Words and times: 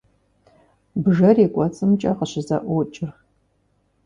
Бжэр 1.03 1.37
и 1.45 1.47
кӏуэцӏымкӏэ 1.53 2.11
къыщызэӏуокӏыр. 2.17 3.11